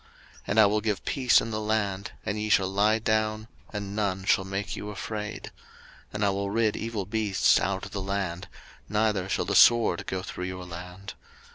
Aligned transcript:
03:026:006 0.01 0.09
And 0.47 0.59
I 0.59 0.65
will 0.65 0.81
give 0.81 1.05
peace 1.05 1.41
in 1.41 1.51
the 1.51 1.61
land, 1.61 2.11
and 2.25 2.39
ye 2.39 2.49
shall 2.49 2.67
lie 2.69 2.97
down, 2.97 3.47
and 3.71 3.95
none 3.95 4.25
shall 4.25 4.43
make 4.43 4.75
you 4.75 4.89
afraid: 4.89 5.51
and 6.11 6.25
I 6.25 6.31
will 6.31 6.49
rid 6.49 6.75
evil 6.75 7.05
beasts 7.05 7.59
out 7.59 7.85
of 7.85 7.91
the 7.91 8.01
land, 8.01 8.47
neither 8.89 9.29
shall 9.29 9.45
the 9.45 9.53
sword 9.53 10.07
go 10.07 10.23
through 10.23 10.45
your 10.45 10.65
land. 10.65 11.13